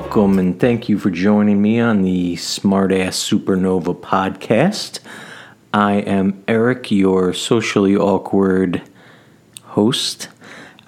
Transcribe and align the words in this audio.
Welcome 0.00 0.38
and 0.38 0.58
thank 0.58 0.88
you 0.88 0.98
for 0.98 1.10
joining 1.10 1.60
me 1.60 1.78
on 1.78 2.00
the 2.00 2.34
Smartass 2.36 3.20
Supernova 3.20 3.94
podcast. 3.94 4.98
I 5.74 5.96
am 5.96 6.42
Eric, 6.48 6.90
your 6.90 7.34
socially 7.34 7.94
awkward 7.94 8.82
host. 9.62 10.28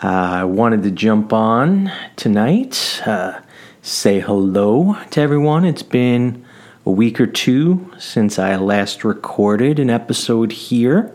Uh, 0.02 0.09
I 0.09 0.45
wanted 0.45 0.82
to 0.84 0.90
jump 0.90 1.30
on 1.30 1.92
tonight, 2.16 3.02
uh, 3.04 3.38
say 3.82 4.18
hello 4.18 4.96
to 5.10 5.20
everyone. 5.20 5.66
It's 5.66 5.82
been 5.82 6.42
a 6.87 6.90
week 6.90 7.20
or 7.20 7.26
two 7.26 7.92
since 7.98 8.38
I 8.38 8.56
last 8.56 9.04
recorded 9.04 9.79
an 9.79 9.90
episode 9.90 10.52
here. 10.52 11.15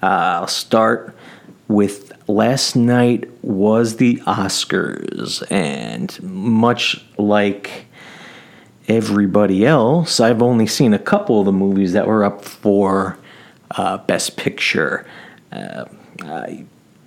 Uh, 0.00 0.38
I'll 0.38 0.46
start 0.46 1.16
with 1.68 2.12
last 2.28 2.76
night 2.76 3.28
was 3.42 3.96
the 3.96 4.16
Oscars, 4.26 5.42
and 5.50 6.22
much 6.22 7.04
like 7.18 7.86
everybody 8.88 9.64
else, 9.64 10.20
I've 10.20 10.42
only 10.42 10.66
seen 10.66 10.92
a 10.92 10.98
couple 10.98 11.40
of 11.40 11.46
the 11.46 11.52
movies 11.52 11.92
that 11.94 12.06
were 12.06 12.24
up 12.24 12.44
for 12.44 13.18
uh, 13.70 13.98
Best 13.98 14.36
Picture. 14.36 15.06
Uh, 15.50 15.86
I, 16.22 16.64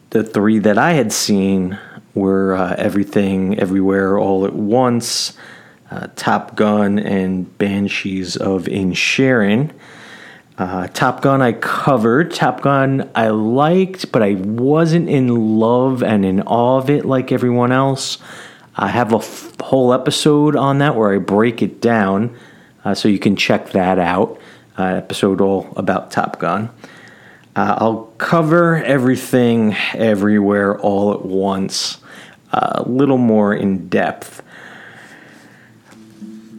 the 0.09 0.23
three 0.23 0.59
that 0.59 0.77
I 0.77 0.93
had 0.93 1.11
seen 1.11 1.77
were 2.15 2.55
uh, 2.55 2.75
Everything, 2.77 3.59
Everywhere, 3.59 4.17
All 4.17 4.45
at 4.45 4.53
Once, 4.53 5.37
uh, 5.91 6.07
Top 6.15 6.55
Gun, 6.55 6.97
and 6.97 7.55
Banshees 7.57 8.35
of 8.35 8.63
Inisherin. 8.65 9.71
Uh, 10.57 10.87
Top 10.87 11.21
Gun 11.21 11.41
I 11.41 11.51
covered. 11.53 12.31
Top 12.31 12.61
Gun 12.61 13.09
I 13.13 13.29
liked, 13.29 14.11
but 14.11 14.23
I 14.23 14.33
wasn't 14.33 15.07
in 15.07 15.59
love 15.59 16.01
and 16.01 16.25
in 16.25 16.41
awe 16.41 16.79
of 16.79 16.89
it 16.89 17.05
like 17.05 17.31
everyone 17.31 17.71
else. 17.71 18.17
I 18.75 18.87
have 18.87 19.13
a 19.13 19.17
f- 19.17 19.59
whole 19.59 19.93
episode 19.93 20.55
on 20.55 20.79
that 20.79 20.95
where 20.95 21.13
I 21.13 21.19
break 21.19 21.61
it 21.61 21.79
down, 21.79 22.35
uh, 22.83 22.95
so 22.95 23.07
you 23.07 23.19
can 23.19 23.35
check 23.35 23.71
that 23.71 23.99
out. 23.99 24.39
Uh, 24.77 24.83
episode 24.83 25.41
all 25.41 25.71
about 25.75 26.09
Top 26.09 26.39
Gun. 26.39 26.69
Uh, 27.55 27.75
I'll 27.77 28.13
cover 28.17 28.77
everything 28.83 29.75
everywhere 29.93 30.79
all 30.79 31.13
at 31.13 31.23
once, 31.23 31.99
a 32.51 32.83
little 32.83 33.17
more 33.17 33.53
in 33.53 33.89
depth. 33.89 34.41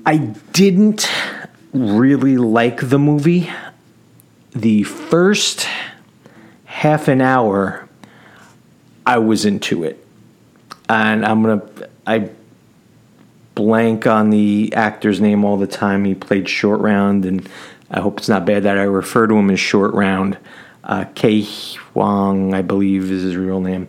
I 0.06 0.18
didn't 0.52 1.08
really 1.72 2.36
like 2.36 2.88
the 2.88 2.98
movie 2.98 3.48
the 4.52 4.82
first 4.82 5.66
half 6.64 7.08
an 7.08 7.20
hour, 7.20 7.88
I 9.06 9.18
was 9.18 9.44
into 9.44 9.84
it. 9.84 10.04
And 10.88 11.24
I'm 11.24 11.42
going 11.42 11.60
to, 11.60 11.90
I 12.06 12.30
blank 13.54 14.06
on 14.06 14.30
the 14.30 14.72
actor's 14.74 15.20
name 15.20 15.44
all 15.44 15.56
the 15.56 15.66
time. 15.66 16.04
He 16.04 16.14
played 16.14 16.48
Short 16.48 16.80
Round, 16.80 17.26
and 17.26 17.48
I 17.90 18.00
hope 18.00 18.18
it's 18.18 18.28
not 18.28 18.46
bad 18.46 18.62
that 18.62 18.78
I 18.78 18.84
refer 18.84 19.26
to 19.26 19.34
him 19.34 19.50
as 19.50 19.60
Short 19.60 19.92
Round. 19.94 20.38
Uh, 20.84 21.04
Ke 21.04 21.44
Huang, 21.92 22.54
I 22.54 22.62
believe, 22.62 23.10
is 23.10 23.22
his 23.22 23.36
real 23.36 23.60
name. 23.60 23.88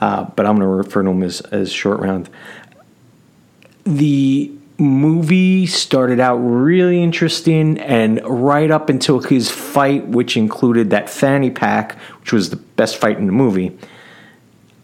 Uh, 0.00 0.24
but 0.24 0.46
I'm 0.46 0.56
going 0.56 0.68
to 0.68 0.76
refer 0.76 1.02
to 1.02 1.08
him 1.08 1.22
as, 1.22 1.40
as 1.40 1.72
Short 1.72 1.98
Round. 1.98 2.28
The 3.84 4.52
movie 4.78 5.66
started 5.66 6.20
out 6.20 6.36
really 6.36 7.02
interesting 7.02 7.78
and 7.78 8.20
right 8.24 8.70
up 8.70 8.88
until 8.88 9.20
his 9.20 9.50
fight 9.50 10.06
which 10.06 10.36
included 10.36 10.90
that 10.90 11.10
fanny 11.10 11.50
pack 11.50 11.98
which 12.20 12.32
was 12.32 12.50
the 12.50 12.56
best 12.56 12.96
fight 12.96 13.18
in 13.18 13.26
the 13.26 13.32
movie 13.32 13.76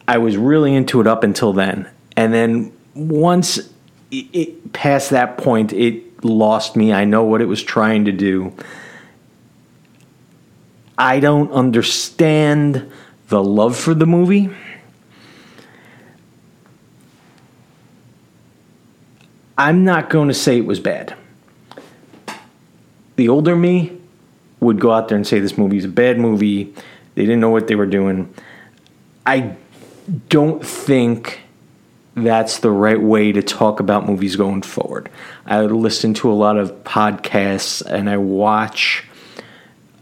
i 0.07 0.19
was 0.19 0.37
really 0.37 0.75
into 0.75 1.01
it 1.01 1.07
up 1.07 1.25
until 1.25 1.53
then. 1.53 1.89
And 2.17 2.33
then 2.33 2.73
once 2.95 3.59
it, 4.11 4.27
it 4.33 4.73
past 4.73 5.11
that 5.11 5.39
point 5.39 5.73
it 5.73 6.25
lost 6.25 6.77
me. 6.77 6.93
I 6.93 7.05
know 7.05 7.25
what 7.25 7.41
it 7.41 7.47
was 7.47 7.63
trying 7.63 8.05
to 8.07 8.13
do. 8.13 8.53
I 10.97 11.21
don't 11.21 11.51
understand 11.51 12.91
the 13.29 13.43
love 13.43 13.77
for 13.77 13.95
the 13.95 14.07
movie 14.07 14.51
I'm 19.57 19.85
not 19.85 20.11
going 20.11 20.29
to 20.29 20.35
say 20.35 20.59
it 20.59 20.67
was 20.67 20.81
bad. 20.81 21.15
The 23.17 23.29
older 23.29 23.55
me 23.55 24.01
would 24.61 24.81
go 24.81 24.93
out 24.93 25.09
there 25.09 25.17
and 25.17 25.27
say 25.27 25.39
this 25.39 25.57
movie 25.57 25.77
is 25.77 25.85
a 25.85 25.89
bad 25.89 26.19
movie. 26.19 26.75
They 27.15 27.23
didn't 27.23 27.41
know 27.41 27.51
what 27.51 27.69
they 27.69 27.77
were 27.77 27.87
doing. 27.87 28.35
I 29.25 29.57
don't 30.29 30.65
think 30.65 31.41
that's 32.15 32.59
the 32.59 32.71
right 32.71 33.01
way 33.01 33.33
to 33.33 33.43
talk 33.43 33.81
about 33.81 34.07
movies 34.07 34.37
going 34.37 34.63
forward. 34.63 35.09
I 35.47 35.61
listen 35.63 36.15
to 36.15 36.31
a 36.31 36.35
lot 36.35 36.57
of 36.57 36.73
podcasts 36.85 37.83
and 37.85 38.09
I 38.09 38.17
watch 38.17 39.05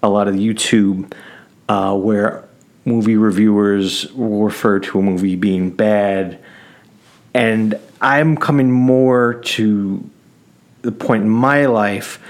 a 0.02 0.08
lot 0.08 0.28
of 0.28 0.34
YouTube 0.34 1.12
uh, 1.68 1.96
where 1.96 2.44
movie 2.84 3.16
reviewers 3.16 4.10
refer 4.12 4.80
to 4.80 4.98
a 4.98 5.02
movie 5.02 5.36
being 5.36 5.70
bad. 5.70 6.38
And 7.34 7.78
I'm 8.02 8.36
coming 8.36 8.70
more 8.70 9.34
to 9.34 10.10
the 10.82 10.92
point 10.92 11.22
in 11.22 11.30
my 11.30 11.66
life 11.66 12.20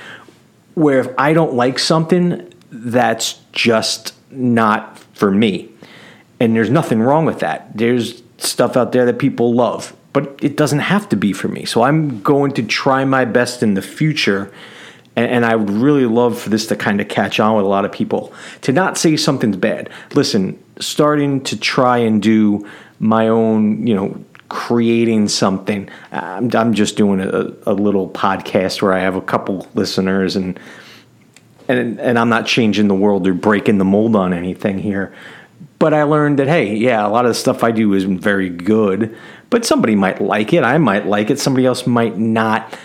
where 0.75 1.01
if 1.01 1.09
I 1.19 1.33
don't 1.33 1.55
like 1.55 1.79
something, 1.79 2.53
that's 2.71 3.41
just 3.53 4.15
not 4.31 4.99
for 5.15 5.31
me. 5.31 5.71
And 6.39 6.55
there's 6.55 6.71
nothing 6.71 7.01
wrong 7.01 7.25
with 7.25 7.41
that. 7.41 7.77
There's 7.77 8.23
stuff 8.39 8.77
out 8.77 8.93
there 8.93 9.07
that 9.07 9.19
people 9.19 9.55
love, 9.55 9.95
but 10.13 10.39
it 10.43 10.57
doesn't 10.57 10.81
have 10.81 11.09
to 11.11 11.17
be 11.17 11.33
for 11.33 11.49
me. 11.49 11.65
So 11.65 11.83
I'm 11.83 12.23
going 12.23 12.53
to 12.53 12.63
try 12.63 13.05
my 13.05 13.25
best 13.25 13.63
in 13.63 13.75
the 13.75 13.83
future. 13.83 14.53
And, 15.15 15.45
I 15.45 15.57
would 15.57 15.69
really 15.69 16.07
love 16.07 16.41
for 16.41 16.49
this 16.49 16.67
to 16.69 16.77
kind 16.77 16.99
of 16.99 17.09
catch 17.09 17.39
on 17.39 17.55
with 17.55 17.67
a 17.67 17.69
lot 17.69 17.85
of 17.85 17.93
people. 17.93 18.33
To 18.63 18.73
not 18.73 18.97
say 18.97 19.17
something's 19.19 19.59
bad. 19.59 19.91
Listen, 20.15 20.59
starting 20.81 21.45
to 21.45 21.57
try 21.59 21.99
and 21.99 22.23
do 22.23 22.67
my 22.99 23.29
own, 23.29 23.87
you 23.87 23.95
know, 23.95 24.25
creating 24.53 25.29
something. 25.29 25.89
I'm, 26.13 26.55
I'm 26.55 26.75
just 26.75 26.95
doing 26.95 27.21
a, 27.21 27.55
a, 27.67 27.73
little 27.73 28.07
podcast 28.11 28.83
where 28.83 28.93
I 28.93 28.99
have 28.99 29.17
a 29.17 29.23
couple 29.23 29.67
listeners 29.75 30.37
and 30.37 30.61
and 31.69 31.99
and 31.99 32.19
I'm 32.19 32.29
not 32.29 32.45
changing 32.45 32.87
the 32.87 32.95
world 32.95 33.27
or 33.27 33.33
breaking 33.33 33.79
the 33.79 33.87
mold 33.87 34.15
on 34.15 34.35
anything 34.35 34.79
here. 34.79 35.15
But 35.79 35.95
I 35.95 36.03
learned 36.03 36.39
that 36.39 36.49
hey, 36.49 36.77
yeah, 36.77 37.07
a 37.07 37.09
lot 37.09 37.25
of 37.25 37.31
the 37.31 37.35
stuff 37.35 37.65
I 37.65 37.71
do 37.71 37.95
isn't 37.95 38.19
very 38.19 38.51
good, 38.51 39.17
but 39.49 39.65
somebody 39.65 39.95
might 39.95 40.21
like 40.21 40.53
it. 40.53 40.65
I 40.65 40.77
might 40.77 41.07
like 41.07 41.31
it. 41.31 41.41
Somebody 41.41 41.65
else 41.65 41.87
might 41.87 42.19
not. 42.19 42.79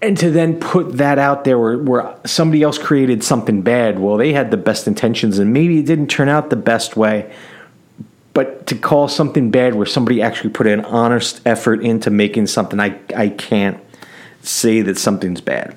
And 0.00 0.16
to 0.18 0.30
then 0.30 0.60
put 0.60 0.98
that 0.98 1.18
out 1.18 1.42
there 1.42 1.58
where, 1.58 1.78
where 1.78 2.14
somebody 2.24 2.62
else 2.62 2.78
created 2.78 3.24
something 3.24 3.60
bad, 3.62 3.98
well, 3.98 4.16
they 4.16 4.32
had 4.32 4.52
the 4.52 4.56
best 4.56 4.86
intentions 4.86 5.40
and 5.40 5.52
maybe 5.52 5.80
it 5.80 5.86
didn't 5.86 6.06
turn 6.06 6.28
out 6.28 6.48
the 6.48 6.56
best 6.56 6.96
way 6.96 7.30
but 8.32 8.66
to 8.68 8.76
call 8.76 9.08
something 9.08 9.50
bad 9.50 9.74
where 9.74 9.86
somebody 9.86 10.22
actually 10.22 10.50
put 10.50 10.66
an 10.66 10.84
honest 10.84 11.40
effort 11.44 11.82
into 11.82 12.10
making 12.10 12.46
something, 12.46 12.78
I, 12.78 12.98
I 13.16 13.28
can't 13.28 13.78
say 14.42 14.82
that 14.82 14.98
something's 14.98 15.40
bad. 15.40 15.76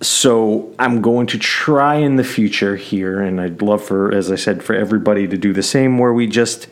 So 0.00 0.72
I'm 0.78 1.00
going 1.00 1.26
to 1.28 1.38
try 1.38 1.96
in 1.96 2.16
the 2.16 2.24
future 2.24 2.76
here, 2.76 3.20
and 3.20 3.40
I'd 3.40 3.62
love 3.62 3.82
for, 3.82 4.14
as 4.14 4.30
I 4.30 4.36
said, 4.36 4.62
for 4.62 4.74
everybody 4.74 5.26
to 5.26 5.36
do 5.36 5.52
the 5.52 5.62
same, 5.62 5.98
where 5.98 6.12
we 6.12 6.28
just 6.28 6.68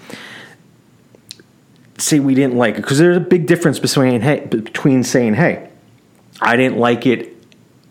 say 1.98 2.20
we 2.20 2.34
didn't 2.34 2.56
like 2.56 2.74
it, 2.74 2.82
because 2.82 2.98
there's 2.98 3.16
a 3.16 3.20
big 3.20 3.46
difference 3.46 3.80
between 3.80 4.20
hey, 4.20 4.46
between 4.46 5.02
saying, 5.02 5.34
"Hey, 5.34 5.68
I 6.40 6.54
didn't 6.54 6.78
like 6.78 7.04
it," 7.04 7.34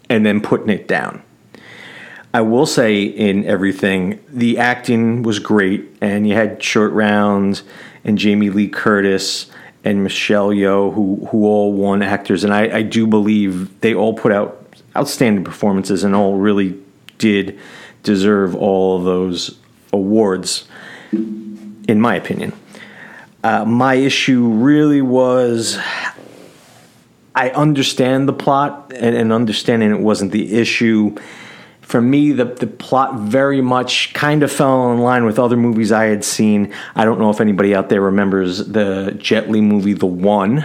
and 0.09 0.25
then 0.25 0.39
putting 0.39 0.69
it 0.69 0.87
down. 0.87 1.21
I 2.35 2.41
will 2.41 2.65
say 2.65 3.03
in 3.03 3.45
everything, 3.45 4.19
the 4.27 4.57
acting 4.57 5.23
was 5.23 5.39
great, 5.39 5.85
and 6.01 6.27
you 6.27 6.33
had 6.33 6.61
Short 6.61 6.91
Rounds 6.91 7.63
and 8.03 8.17
Jamie 8.17 8.49
Lee 8.49 8.67
Curtis 8.67 9.49
and 9.85 10.03
Michelle 10.03 10.49
Yeoh, 10.49 10.93
who 10.93 11.25
who 11.27 11.45
all 11.45 11.71
won 11.71 12.01
actors, 12.01 12.43
and 12.43 12.53
I, 12.53 12.79
I 12.79 12.81
do 12.81 13.07
believe 13.07 13.79
they 13.79 13.95
all 13.95 14.13
put 14.13 14.33
out 14.33 14.67
outstanding 14.97 15.45
performances 15.45 16.03
and 16.03 16.13
all 16.13 16.35
really 16.35 16.77
did 17.19 17.57
deserve 18.03 18.53
all 18.53 18.97
of 18.97 19.05
those 19.05 19.57
awards, 19.93 20.67
in 21.13 22.01
my 22.01 22.15
opinion. 22.15 22.51
Uh, 23.45 23.63
my 23.63 23.93
issue 23.93 24.45
really 24.49 25.01
was 25.01 25.79
I 27.33 27.51
understand 27.51 28.27
the 28.27 28.33
plot, 28.33 28.91
and, 28.93 29.15
and 29.15 29.31
understanding 29.31 29.89
it 29.91 30.01
wasn't 30.01 30.33
the 30.33 30.53
issue 30.53 31.15
for 31.85 32.01
me, 32.01 32.31
the, 32.31 32.45
the 32.45 32.65
plot 32.65 33.19
very 33.19 33.61
much 33.61 34.11
kind 34.15 34.41
of 34.41 34.51
fell 34.51 34.91
in 34.91 34.97
line 34.97 35.23
with 35.23 35.37
other 35.37 35.55
movies 35.55 35.91
I 35.91 36.05
had 36.05 36.25
seen. 36.25 36.73
I 36.95 37.05
don't 37.05 37.19
know 37.19 37.29
if 37.29 37.39
anybody 37.39 37.75
out 37.75 37.89
there 37.89 38.01
remembers 38.01 38.57
the 38.57 39.15
Jet 39.19 39.51
Li 39.51 39.61
movie, 39.61 39.93
The 39.93 40.07
One. 40.07 40.59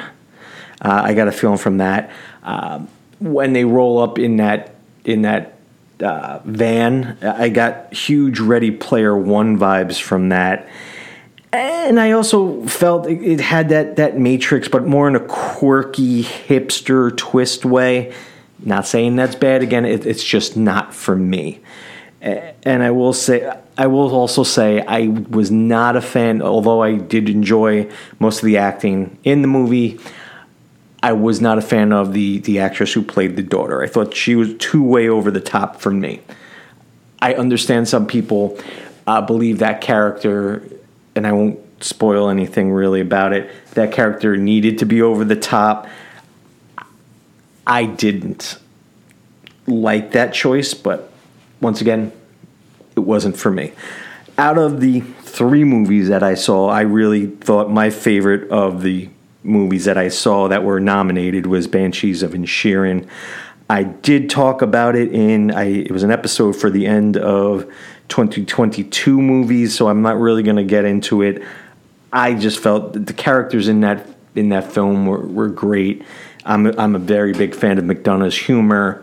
Uh, 0.81 1.02
I 1.05 1.12
got 1.12 1.28
a 1.28 1.32
feeling 1.32 1.58
from 1.58 1.76
that. 1.76 2.11
Uh, 2.43 2.87
when 3.19 3.52
they 3.52 3.67
roll 3.67 3.99
up 3.99 4.19
in 4.19 4.38
that 4.38 4.75
in 5.05 5.22
that 5.22 5.58
uh, 6.02 6.40
van, 6.46 7.19
I 7.23 7.50
got 7.50 7.93
huge 7.93 8.40
Ready 8.40 8.70
Player 8.70 9.14
One 9.14 9.58
vibes 9.58 10.00
from 10.00 10.31
that. 10.31 10.70
And 11.52 12.00
I 12.00 12.12
also 12.12 12.64
felt 12.64 13.06
it 13.06 13.40
had 13.40 13.69
that 13.69 13.96
that 13.96 14.19
Matrix, 14.19 14.69
but 14.69 14.87
more 14.87 15.06
in 15.06 15.16
a 15.16 15.20
quirky 15.20 16.23
hipster 16.23 17.14
twist 17.14 17.66
way. 17.66 18.14
Not 18.62 18.86
saying 18.86 19.16
that's 19.16 19.34
bad. 19.34 19.62
Again, 19.62 19.84
it, 19.84 20.06
it's 20.06 20.24
just 20.24 20.56
not 20.56 20.94
for 20.94 21.16
me. 21.16 21.60
And 22.20 22.82
I 22.82 22.90
will 22.90 23.14
say, 23.14 23.50
I 23.78 23.86
will 23.86 24.14
also 24.14 24.42
say, 24.42 24.84
I 24.86 25.08
was 25.08 25.50
not 25.50 25.96
a 25.96 26.02
fan. 26.02 26.42
Although 26.42 26.82
I 26.82 26.96
did 26.96 27.30
enjoy 27.30 27.90
most 28.18 28.40
of 28.40 28.44
the 28.44 28.58
acting 28.58 29.18
in 29.24 29.40
the 29.40 29.48
movie, 29.48 29.98
I 31.02 31.14
was 31.14 31.40
not 31.40 31.56
a 31.56 31.62
fan 31.62 31.92
of 31.92 32.12
the 32.12 32.40
the 32.40 32.58
actress 32.58 32.92
who 32.92 33.02
played 33.02 33.36
the 33.36 33.42
daughter. 33.42 33.82
I 33.82 33.86
thought 33.86 34.14
she 34.14 34.34
was 34.34 34.54
too 34.58 34.82
way 34.82 35.08
over 35.08 35.30
the 35.30 35.40
top 35.40 35.80
for 35.80 35.90
me. 35.90 36.20
I 37.22 37.34
understand 37.34 37.88
some 37.88 38.06
people 38.06 38.58
uh, 39.06 39.22
believe 39.22 39.60
that 39.60 39.80
character, 39.80 40.62
and 41.16 41.26
I 41.26 41.32
won't 41.32 41.58
spoil 41.82 42.28
anything 42.28 42.70
really 42.70 43.00
about 43.00 43.32
it. 43.32 43.50
That 43.72 43.92
character 43.92 44.36
needed 44.36 44.78
to 44.80 44.84
be 44.84 45.00
over 45.00 45.24
the 45.24 45.36
top. 45.36 45.88
I 47.70 47.84
didn't 47.84 48.58
like 49.69 50.11
that 50.11 50.34
choice, 50.34 50.75
but 50.75 51.12
once 51.61 51.81
again, 51.81 52.11
it 52.96 53.00
wasn't 53.00 53.37
for 53.37 53.52
me. 53.52 53.72
Out 54.37 54.58
of 54.58 54.81
the 54.81 55.00
three 55.00 55.62
movies 55.62 56.08
that 56.08 56.25
I 56.25 56.34
saw, 56.34 56.69
I 56.69 56.81
really 56.81 57.26
thought 57.28 57.70
my 57.70 57.90
favorite 57.90 58.50
of 58.50 58.82
the 58.82 59.08
movies 59.44 59.84
that 59.84 59.96
I 59.96 60.08
saw 60.08 60.49
that 60.49 60.64
were 60.64 60.81
nominated 60.81 61.46
was 61.46 61.69
Banshees 61.69 62.25
of 62.25 62.32
Inisherin. 62.32 63.08
I 63.69 63.84
did 63.84 64.28
talk 64.28 64.62
about 64.62 64.96
it 64.96 65.12
in 65.12 65.52
I 65.52 65.66
it 65.66 65.93
was 65.93 66.02
an 66.02 66.11
episode 66.11 66.56
for 66.56 66.70
the 66.70 66.88
end 66.88 67.16
of 67.16 67.73
2022 68.08 69.23
movies, 69.23 69.76
so 69.76 69.87
I'm 69.87 70.02
not 70.02 70.19
really 70.19 70.43
going 70.43 70.56
to 70.56 70.64
get 70.64 70.84
into 70.84 71.23
it. 71.23 71.40
I 72.12 72.34
just 72.34 72.58
felt 72.58 73.06
the 73.06 73.12
characters 73.12 73.69
in 73.69 73.82
that 73.82 74.05
in 74.34 74.50
that 74.50 74.72
film 74.72 75.06
were, 75.06 75.26
were 75.26 75.48
great. 75.48 76.04
I'm 76.44 76.66
a, 76.66 76.74
I'm 76.76 76.94
a 76.94 76.98
very 76.98 77.32
big 77.32 77.54
fan 77.54 77.78
of 77.78 77.84
McDonagh's 77.84 78.36
humor 78.36 79.02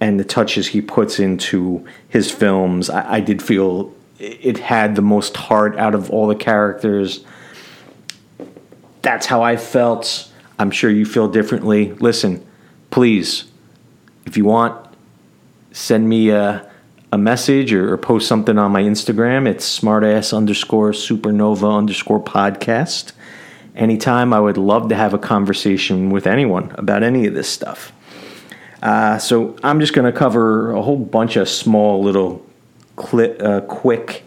and 0.00 0.18
the 0.18 0.24
touches 0.24 0.68
he 0.68 0.80
puts 0.80 1.18
into 1.18 1.86
his 2.08 2.30
films. 2.30 2.88
I, 2.88 3.14
I 3.14 3.20
did 3.20 3.42
feel 3.42 3.94
it 4.18 4.58
had 4.58 4.96
the 4.96 5.02
most 5.02 5.36
heart 5.36 5.76
out 5.76 5.94
of 5.94 6.10
all 6.10 6.26
the 6.26 6.34
characters. 6.34 7.24
That's 9.02 9.26
how 9.26 9.42
I 9.42 9.56
felt. 9.56 10.30
I'm 10.58 10.70
sure 10.70 10.90
you 10.90 11.06
feel 11.06 11.28
differently. 11.28 11.92
Listen, 11.94 12.44
please 12.90 13.44
if 14.28 14.36
you 14.36 14.44
want, 14.44 14.86
send 15.72 16.06
me 16.06 16.28
a, 16.28 16.70
a 17.10 17.18
message 17.18 17.72
or, 17.72 17.92
or 17.92 17.96
post 17.96 18.28
something 18.28 18.58
on 18.58 18.70
my 18.70 18.82
Instagram. 18.82 19.48
It's 19.48 19.80
smartass 19.80 20.36
underscore 20.36 20.90
supernova 20.90 21.78
underscore 21.78 22.22
podcast. 22.22 23.12
Anytime, 23.78 24.32
I 24.32 24.40
would 24.40 24.58
love 24.58 24.88
to 24.88 24.96
have 24.96 25.14
a 25.14 25.18
conversation 25.18 26.10
with 26.10 26.26
anyone 26.26 26.74
about 26.74 27.04
any 27.04 27.28
of 27.28 27.34
this 27.34 27.48
stuff. 27.48 27.92
Uh, 28.82 29.18
so 29.18 29.56
I'm 29.62 29.78
just 29.78 29.92
going 29.92 30.12
to 30.12 30.16
cover 30.16 30.72
a 30.72 30.82
whole 30.82 30.96
bunch 30.96 31.36
of 31.36 31.48
small 31.48 32.02
little 32.02 32.44
cli- 32.96 33.38
uh, 33.38 33.60
quick 33.62 34.24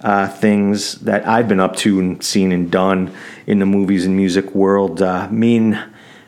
uh, 0.00 0.26
things 0.26 0.96
that 1.00 1.26
I've 1.28 1.46
been 1.46 1.60
up 1.60 1.76
to 1.76 2.00
and 2.00 2.22
seen 2.22 2.50
and 2.50 2.72
done 2.72 3.14
in 3.46 3.60
the 3.60 3.66
movies 3.66 4.04
and 4.04 4.16
music 4.16 4.52
world. 4.52 5.00
Uh, 5.00 5.28
me 5.30 5.56
and 5.56 5.78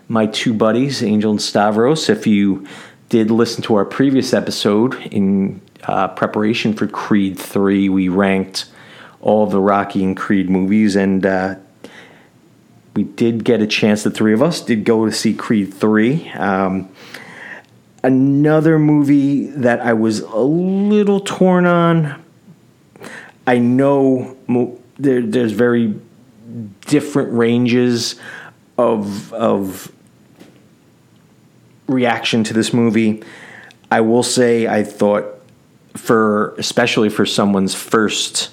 my 0.07 0.27
two 0.27 0.55
buddies, 0.55 1.03
Angel 1.03 1.33
and 1.33 1.43
Stavros, 1.43 2.09
if 2.09 2.25
you 2.25 2.67
did 3.09 3.33
listen 3.33 3.65
to 3.65 3.75
our 3.75 3.85
previous 3.85 4.33
episode 4.33 4.95
in 5.13 5.61
uh, 5.85 6.07
preparation 6.07 6.73
for 6.73 6.87
Creed 6.87 7.37
3, 7.37 7.89
we 7.89 8.09
ranked 8.09 8.67
all 9.21 9.47
the 9.47 9.61
Rocky 9.61 10.05
and 10.05 10.17
Creed 10.17 10.49
movies, 10.49 10.97
and 10.97 11.27
uh, 11.27 11.57
we 12.95 13.05
did 13.05 13.45
get 13.45 13.61
a 13.61 13.67
chance, 13.67 14.03
the 14.03 14.11
three 14.11 14.33
of 14.33 14.43
us 14.43 14.61
did 14.61 14.85
go 14.85 15.07
to 15.07 15.13
see 15.13 15.35
Creed 15.35 15.73
3. 15.73 16.31
Um, 16.33 16.89
another 18.03 18.79
movie 18.79 19.47
that 19.47 19.81
I 19.81 19.93
was 19.93 20.21
a 20.21 20.39
little 20.39 21.21
torn 21.21 21.67
on. 21.67 22.23
I 23.47 23.59
know 23.59 24.37
mo- 24.47 24.79
there, 24.99 25.23
there's 25.23 25.53
very 25.53 25.95
different 26.87 27.33
ranges 27.33 28.17
of 28.77 29.33
of 29.33 29.93
reaction 31.87 32.45
to 32.45 32.55
this 32.55 32.73
movie. 32.73 33.23
I 33.91 34.01
will 34.01 34.23
say 34.23 34.67
I 34.67 34.85
thought 34.85 35.25
for 35.97 36.55
especially 36.57 37.09
for 37.09 37.27
someone's 37.27 37.75
first 37.75 38.51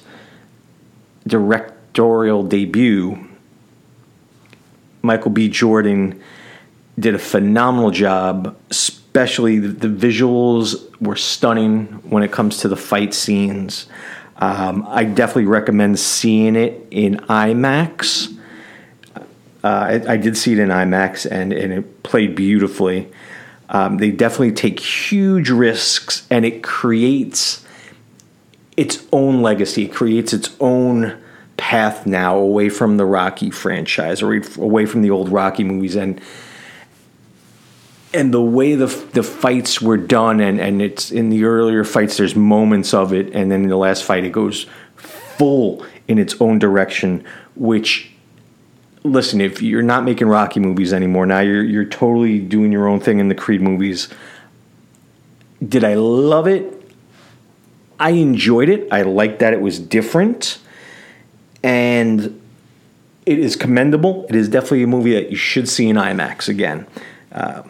directorial 1.27 2.43
debut, 2.43 3.26
Michael 5.07 5.31
B. 5.31 5.49
Jordan 5.49 6.21
did 6.99 7.15
a 7.15 7.19
phenomenal 7.19 7.89
job. 7.89 8.55
Especially 8.69 9.57
the, 9.57 9.69
the 9.69 9.87
visuals 9.87 11.01
were 11.01 11.15
stunning 11.15 11.85
when 12.09 12.21
it 12.21 12.31
comes 12.31 12.59
to 12.59 12.67
the 12.67 12.75
fight 12.75 13.15
scenes. 13.15 13.87
Um, 14.37 14.85
I 14.87 15.03
definitely 15.05 15.45
recommend 15.45 15.97
seeing 15.97 16.55
it 16.55 16.85
in 16.91 17.17
IMAX. 17.21 18.37
Uh, 19.15 19.23
I, 19.63 20.13
I, 20.13 20.17
did 20.17 20.37
see 20.37 20.53
it 20.53 20.59
in 20.59 20.69
IMAX 20.69 21.25
and, 21.29 21.51
and 21.51 21.73
it 21.73 22.03
played 22.03 22.35
beautifully. 22.35 23.11
Um, 23.69 23.97
they 23.97 24.11
definitely 24.11 24.53
take 24.53 24.79
huge 24.79 25.49
risks, 25.49 26.25
and 26.29 26.45
it 26.45 26.63
creates 26.63 27.65
its 28.77 29.05
own 29.11 29.41
legacy. 29.41 29.85
It 29.85 29.93
creates 29.93 30.31
its 30.31 30.55
own 30.59 31.21
path 31.57 32.05
now 32.05 32.37
away 32.37 32.69
from 32.69 32.97
the 32.97 33.05
Rocky 33.05 33.49
franchise, 33.49 34.21
or 34.21 34.41
away 34.57 34.85
from 34.85 35.01
the 35.01 35.11
old 35.11 35.29
Rocky 35.29 35.63
movies, 35.63 35.95
and 35.95 36.21
and 38.13 38.33
the 38.33 38.41
way 38.41 38.75
the 38.75 38.87
the 39.13 39.23
fights 39.23 39.81
were 39.81 39.97
done, 39.97 40.39
and 40.39 40.59
and 40.61 40.81
it's 40.81 41.11
in 41.11 41.29
the 41.29 41.43
earlier 41.43 41.83
fights. 41.83 42.17
There's 42.17 42.35
moments 42.35 42.93
of 42.93 43.13
it, 43.13 43.33
and 43.33 43.51
then 43.51 43.63
in 43.63 43.69
the 43.69 43.77
last 43.77 44.03
fight, 44.03 44.23
it 44.23 44.31
goes 44.31 44.67
full 44.95 45.85
in 46.07 46.17
its 46.19 46.39
own 46.39 46.59
direction, 46.59 47.25
which 47.55 48.11
listen, 49.03 49.41
if 49.41 49.61
you're 49.61 49.81
not 49.81 50.03
making 50.03 50.27
Rocky 50.27 50.59
movies 50.59 50.93
anymore, 50.93 51.25
now 51.25 51.39
you're 51.39 51.63
you're 51.63 51.85
totally 51.85 52.39
doing 52.39 52.71
your 52.71 52.87
own 52.87 52.99
thing 52.99 53.19
in 53.19 53.29
the 53.29 53.35
Creed 53.35 53.61
movies. 53.61 54.09
Did 55.67 55.83
I 55.83 55.95
love 55.95 56.47
it? 56.47 56.73
I 57.99 58.11
enjoyed 58.11 58.69
it. 58.69 58.87
I 58.91 59.01
liked 59.01 59.39
that 59.39 59.53
it 59.53 59.61
was 59.61 59.79
different. 59.79 60.59
And 61.63 62.41
it 63.25 63.39
is 63.39 63.55
commendable. 63.55 64.25
It 64.29 64.35
is 64.35 64.47
definitely 64.47 64.83
a 64.83 64.87
movie 64.87 65.13
that 65.13 65.29
you 65.29 65.35
should 65.35 65.67
see 65.67 65.89
in 65.89 65.95
IMAX 65.97 66.47
again. 66.47 66.87
Uh, 67.31 67.63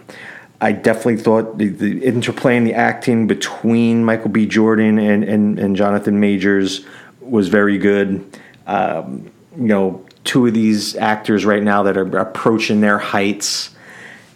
I 0.60 0.72
definitely 0.72 1.18
thought 1.18 1.58
the, 1.58 1.68
the, 1.68 2.04
interplay 2.04 2.58
and 2.58 2.66
the 2.66 2.74
acting 2.74 3.28
between 3.28 4.04
Michael 4.04 4.30
B. 4.30 4.46
Jordan 4.46 4.98
and, 4.98 5.24
and, 5.24 5.60
and 5.60 5.76
Jonathan 5.76 6.20
Majors 6.20 6.86
was 7.22 7.48
very 7.48 7.78
good. 7.78 8.26
Um, 8.66 9.32
you 9.56 9.68
know, 9.68 10.06
two 10.24 10.46
of 10.46 10.54
these 10.54 10.96
actors 10.96 11.46
right 11.46 11.64
now 11.64 11.84
that 11.84 11.98
are 11.98 12.18
approaching 12.18 12.82
their 12.82 12.98
heights. 12.98 13.70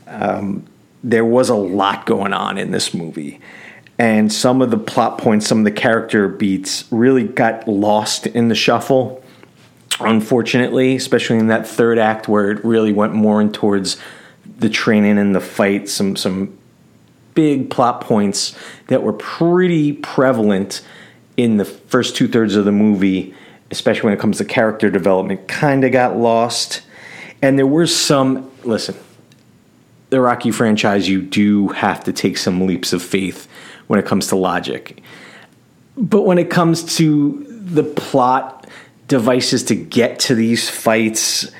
Um, 0.08 0.65
there 1.03 1.25
was 1.25 1.50
a 1.50 1.55
lot 1.55 2.05
going 2.05 2.34
on 2.34 2.58
in 2.58 2.72
this 2.72 2.93
movie. 2.93 3.39
And 3.98 4.31
some 4.31 4.62
of 4.62 4.72
the 4.72 4.77
plot 4.77 5.17
points, 5.17 5.48
some 5.48 5.60
of 5.60 5.63
the 5.65 5.72
character 5.72 6.27
beats 6.27 6.86
really 6.91 7.27
got 7.27 7.67
lost 7.67 8.25
in 8.27 8.48
the 8.48 8.55
shuffle, 8.55 9.24
unfortunately, 10.08 10.96
especially 10.96 11.38
in 11.38 11.48
that 11.48 11.67
third 11.67 11.98
act 11.98 12.27
where 12.27 12.51
it 12.51 12.63
really 12.63 12.93
went 12.93 13.13
more 13.13 13.41
in 13.41 13.51
towards 13.51 13.98
the 14.58 14.70
training 14.70 15.17
and 15.17 15.36
the 15.36 15.41
fight. 15.41 15.89
Some, 15.89 16.15
some 16.15 16.58
big 17.34 17.70
plot 17.70 18.01
points 18.01 18.58
that 18.88 19.03
were 19.03 19.13
pretty 19.13 19.93
prevalent 19.93 20.81
in 21.38 21.58
the 21.58 21.65
first 21.65 22.15
two 22.15 22.27
thirds 22.27 22.55
of 22.55 22.65
the 22.65 22.72
movie 22.72 23.34
especially 23.72 24.03
when 24.03 24.13
it 24.13 24.20
comes 24.20 24.38
to 24.38 24.46
character 24.46 24.89
development, 24.91 25.48
kind 25.48 25.84
of 25.84 25.91
got 25.91 26.17
lost. 26.17 26.81
And 27.41 27.58
there 27.58 27.65
were 27.65 27.88
some, 27.88 28.51
listen, 28.63 28.96
the 30.10 30.20
Rocky 30.20 30.51
franchise, 30.51 31.08
you 31.08 31.22
do 31.22 31.70
have 31.70 32.03
to 32.03 32.13
take 32.13 32.38
some 32.38 32.67
leaps 32.67 32.91
of 32.93 33.01
faith 33.01 33.48
when 33.88 33.98
it 33.98 34.05
comes 34.05 34.27
to 34.27 34.36
logic. 34.36 35.01
But 35.98 36.24
when 36.24 36.38
it 36.38 36.50
comes 36.50 36.98
to 36.98 37.46
the 37.48 37.84
plot 37.84 38.61
devices 39.12 39.63
to 39.63 39.75
get 39.75 40.20
to 40.20 40.34
these 40.34 40.70
fights, 40.70 41.51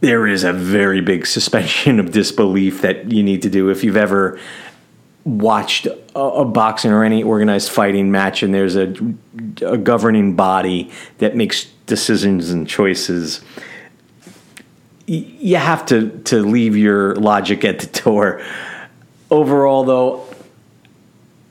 there 0.00 0.26
is 0.26 0.44
a 0.44 0.52
very 0.52 1.00
big 1.00 1.26
suspension 1.26 1.98
of 1.98 2.12
disbelief 2.12 2.82
that 2.82 3.10
you 3.10 3.22
need 3.22 3.40
to 3.42 3.48
do. 3.48 3.70
If 3.70 3.82
you've 3.82 3.96
ever 3.96 4.38
watched 5.24 5.86
a, 5.86 6.20
a, 6.20 6.44
boxing 6.44 6.92
or 6.92 7.02
any 7.02 7.22
organized 7.22 7.70
fighting 7.70 8.12
match 8.12 8.42
and 8.42 8.52
there's 8.54 8.76
a, 8.76 8.94
a 9.62 9.78
governing 9.78 10.36
body 10.36 10.92
that 11.18 11.34
makes 11.34 11.64
decisions 11.86 12.50
and 12.50 12.68
choices 12.68 13.40
you 15.08 15.56
have 15.56 15.86
to 15.86 16.10
to 16.24 16.42
leave 16.42 16.76
your 16.76 17.14
logic 17.16 17.64
at 17.64 17.78
the 17.78 18.00
door 18.02 18.44
overall 19.30 19.84
though 19.84 20.25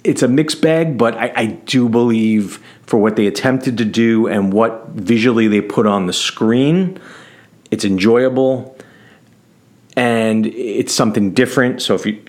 it's 0.06 0.22
a 0.22 0.28
mixed 0.28 0.62
bag, 0.62 0.98
but 0.98 1.16
I, 1.16 1.34
I 1.36 1.46
do 1.48 1.90
believe 1.90 2.64
for 2.84 2.98
what 2.98 3.16
they 3.16 3.26
attempted 3.26 3.78
to 3.80 3.86
do 3.86 4.28
and 4.28 4.54
what 4.54 4.90
visually 4.90 5.48
they 5.48 5.62
put 5.62 5.88
on 5.88 6.06
the 6.06 6.14
screen, 6.14 7.00
it's 7.72 7.84
enjoyable 7.84 8.78
and 9.98 10.46
it's 10.46 10.94
something 10.94 11.34
different. 11.34 11.82
So 11.82 11.96
if 11.96 12.06
you 12.06 12.22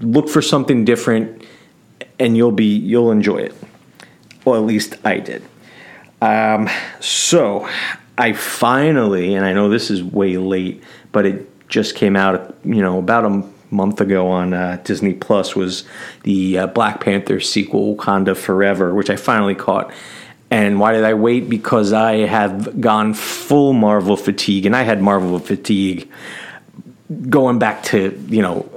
look 0.00 0.28
for 0.28 0.40
something 0.40 0.84
different, 0.84 1.44
and 2.18 2.36
you'll 2.36 2.52
be 2.52 2.76
you'll 2.76 3.10
enjoy 3.10 3.38
it. 3.38 3.54
Well, 4.44 4.54
at 4.56 4.62
least 4.62 4.96
I 5.04 5.18
did. 5.18 5.42
Um, 6.22 6.70
so 7.00 7.68
I 8.16 8.34
finally, 8.34 9.34
and 9.34 9.44
I 9.44 9.52
know 9.52 9.68
this 9.68 9.90
is 9.90 10.02
way 10.02 10.36
late, 10.36 10.82
but 11.10 11.26
it 11.26 11.68
just 11.68 11.96
came 11.96 12.14
out, 12.14 12.56
you 12.64 12.82
know, 12.82 12.98
about 12.98 13.24
a 13.24 13.42
month 13.74 14.00
ago 14.00 14.28
on 14.28 14.54
uh, 14.54 14.80
Disney 14.84 15.12
Plus 15.12 15.54
was 15.54 15.84
the 16.22 16.58
uh, 16.58 16.66
Black 16.68 17.00
Panther 17.00 17.40
sequel, 17.40 17.96
Wakanda 17.96 18.36
Forever, 18.36 18.94
which 18.94 19.10
I 19.10 19.16
finally 19.16 19.54
caught. 19.54 19.92
And 20.50 20.78
why 20.78 20.92
did 20.92 21.04
I 21.04 21.14
wait? 21.14 21.48
Because 21.48 21.92
I 21.92 22.18
have 22.26 22.80
gone 22.80 23.14
full 23.14 23.72
Marvel 23.72 24.16
fatigue, 24.16 24.66
and 24.66 24.76
I 24.76 24.82
had 24.82 25.02
Marvel 25.02 25.38
fatigue 25.38 26.10
going 27.28 27.58
back 27.58 27.82
to 27.84 28.18
you 28.28 28.42
know 28.42 28.70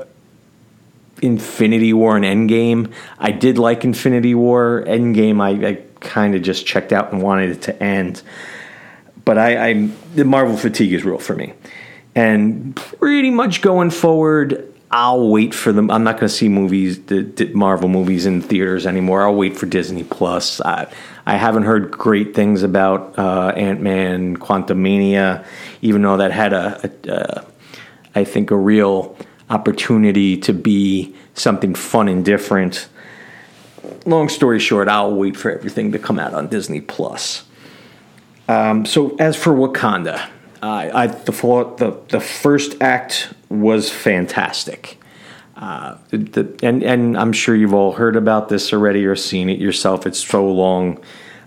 Infinity 1.22 1.94
War 1.94 2.18
and 2.18 2.26
Endgame. 2.26 2.92
I 3.20 3.32
did 3.32 3.58
like 3.58 3.84
Infinity 3.84 4.36
War. 4.36 4.84
Endgame, 4.88 5.42
I, 5.42 5.70
I 5.70 5.74
kind 6.00 6.36
of 6.36 6.42
just 6.42 6.66
checked 6.66 6.92
out 6.92 7.12
and 7.12 7.22
wanted 7.22 7.52
it 7.52 7.62
to 7.64 7.84
end. 7.84 8.22
But 9.26 9.38
I, 9.38 9.70
I, 9.70 9.90
the 10.16 10.26
Marvel 10.26 10.56
fatigue 10.56 10.94
is 10.94 11.04
real 11.04 11.18
for 11.18 11.36
me, 11.36 11.54
and 12.16 12.76
pretty 12.76 13.30
much 13.30 13.62
going 13.62 13.90
forward, 13.90 14.74
I'll 14.90 15.30
wait 15.30 15.54
for 15.54 15.74
them. 15.74 15.92
I'm 15.92 16.04
not 16.04 16.16
going 16.16 16.30
to 16.30 16.34
see 16.34 16.48
movies, 16.48 17.02
the, 17.04 17.22
the, 17.22 17.54
Marvel 17.54 17.90
movies 17.90 18.26
in 18.26 18.42
theaters 18.42 18.86
anymore. 18.86 19.24
I'll 19.24 19.36
wait 19.36 19.58
for 19.58 19.66
Disney 19.66 20.04
Plus. 20.04 20.62
I, 20.62 20.88
I 21.26 21.36
haven't 21.36 21.64
heard 21.64 21.92
great 21.92 22.34
things 22.34 22.64
about 22.64 23.20
uh, 23.20 23.50
Ant 23.50 23.82
Man, 23.82 24.38
Quantumania, 24.38 25.46
even 25.82 26.04
though 26.04 26.18
that 26.18 26.32
had 26.32 26.54
a, 26.54 26.90
a, 27.06 27.12
a 27.12 27.46
I 28.16 28.24
think, 28.24 28.50
a 28.50 28.56
real 28.56 29.18
opportunity 29.50 30.38
to 30.38 30.54
be 30.54 31.14
something 31.34 31.76
fun 31.76 32.08
and 32.08 32.24
different. 32.24 32.88
Long 34.06 34.30
story 34.30 34.60
short, 34.60 34.88
I'll 34.88 35.14
wait 35.14 35.36
for 35.36 35.52
everything 35.52 35.92
to 35.92 36.00
come 36.00 36.18
out 36.18 36.34
on 36.34 36.48
Disney 36.48 36.82
Plus. 36.82 37.44
Um, 38.48 38.86
so 38.86 39.16
as 39.18 39.36
for 39.36 39.52
Wakanda, 39.52 40.30
uh, 40.62 40.90
I 40.94 41.08
the, 41.08 41.32
the 41.78 42.00
the 42.10 42.20
first 42.20 42.82
act 42.82 43.34
was 43.50 43.92
fantastic. 43.92 45.00
Uh, 45.56 45.98
the, 46.10 46.56
and 46.62 46.84
and 46.84 47.18
I'm 47.18 47.34
sure 47.34 47.56
you've 47.56 47.74
all 47.74 47.94
heard 47.94 48.16
about 48.16 48.50
this 48.50 48.74
already 48.74 49.06
or 49.06 49.16
seen 49.16 49.50
it 49.50 49.60
yourself. 49.60 50.06
It's 50.06 50.20
so 50.20 50.48
long, 50.52 51.00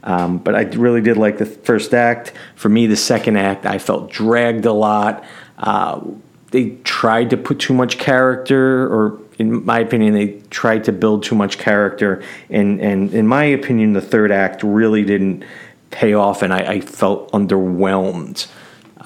um, 0.02 0.38
but 0.38 0.54
I 0.54 0.62
really 0.62 1.00
did 1.00 1.16
like 1.16 1.38
the 1.38 1.46
first 1.46 1.94
act. 1.94 2.32
For 2.56 2.68
me, 2.68 2.86
the 2.86 2.96
second 2.96 3.36
act 3.36 3.66
I 3.66 3.78
felt 3.78 4.10
dragged 4.10 4.64
a 4.64 4.72
lot. 4.72 5.24
Uh, 5.58 6.00
they 6.50 6.70
tried 6.82 7.30
to 7.30 7.36
put 7.36 7.60
too 7.60 7.74
much 7.74 7.98
character, 7.98 8.86
or 8.92 9.20
in 9.38 9.64
my 9.64 9.78
opinion, 9.78 10.14
they 10.14 10.40
tried 10.50 10.84
to 10.84 10.92
build 10.92 11.22
too 11.22 11.36
much 11.36 11.58
character. 11.58 12.22
And, 12.48 12.80
and 12.80 13.14
in 13.14 13.26
my 13.26 13.44
opinion, 13.44 13.92
the 13.92 14.00
third 14.00 14.32
act 14.32 14.64
really 14.64 15.04
didn't 15.04 15.44
pay 15.90 16.14
off, 16.14 16.42
and 16.42 16.52
I, 16.52 16.58
I 16.58 16.80
felt 16.80 17.30
underwhelmed 17.30 18.48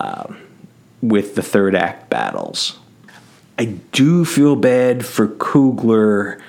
uh, 0.05 0.35
with 1.01 1.35
the 1.35 1.43
third 1.43 1.75
act 1.75 2.11
battles. 2.11 2.79
I 3.59 3.67
do 3.93 4.25
feel 4.25 4.57
bad 4.57 5.07
for 5.07 5.29
Coogler 5.29 6.41